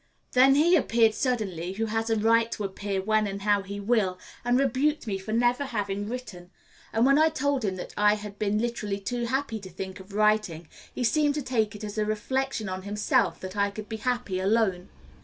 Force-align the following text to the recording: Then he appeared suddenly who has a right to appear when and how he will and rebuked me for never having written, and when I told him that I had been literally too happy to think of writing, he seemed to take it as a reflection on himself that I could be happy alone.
Then 0.31 0.55
he 0.55 0.75
appeared 0.75 1.13
suddenly 1.13 1.73
who 1.73 1.85
has 1.85 2.09
a 2.09 2.15
right 2.15 2.51
to 2.53 2.63
appear 2.63 3.03
when 3.03 3.27
and 3.27 3.43
how 3.43 3.61
he 3.61 3.79
will 3.79 4.17
and 4.43 4.57
rebuked 4.57 5.05
me 5.05 5.19
for 5.19 5.31
never 5.31 5.63
having 5.63 6.09
written, 6.09 6.49
and 6.91 7.05
when 7.05 7.19
I 7.19 7.29
told 7.29 7.63
him 7.63 7.75
that 7.75 7.93
I 7.95 8.15
had 8.15 8.39
been 8.39 8.57
literally 8.57 8.99
too 8.99 9.25
happy 9.25 9.59
to 9.59 9.69
think 9.69 9.99
of 9.99 10.11
writing, 10.15 10.67
he 10.91 11.03
seemed 11.03 11.35
to 11.35 11.43
take 11.43 11.75
it 11.75 11.83
as 11.83 11.99
a 11.99 12.05
reflection 12.05 12.67
on 12.67 12.81
himself 12.81 13.39
that 13.41 13.55
I 13.55 13.69
could 13.69 13.87
be 13.87 13.97
happy 13.97 14.39
alone. 14.39 14.89